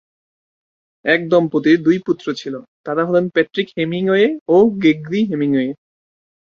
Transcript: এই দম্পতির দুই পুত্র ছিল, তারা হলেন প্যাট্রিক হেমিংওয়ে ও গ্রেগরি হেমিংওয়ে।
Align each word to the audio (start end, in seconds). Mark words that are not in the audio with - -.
এই 1.05 1.19
দম্পতির 1.31 1.77
দুই 1.83 1.97
পুত্র 2.05 2.25
ছিল, 2.33 2.55
তারা 2.85 3.01
হলেন 3.05 3.25
প্যাট্রিক 3.29 3.67
হেমিংওয়ে 3.77 4.25
ও 4.47 4.57
গ্রেগরি 4.79 5.21
হেমিংওয়ে। 5.29 5.69